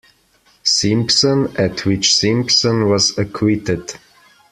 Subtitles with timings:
[0.63, 3.99] Simpson, at which Simpson was acquitted.